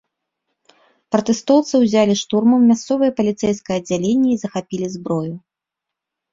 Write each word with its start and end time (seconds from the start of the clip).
Пратэстоўцы 1.15 1.73
ўзялі 1.83 2.15
штурмам 2.23 2.61
мясцовае 2.71 3.11
паліцэйскае 3.21 3.77
аддзяленне 3.79 4.29
і 4.33 4.37
захапілі 4.47 4.87
зброю. 4.99 5.33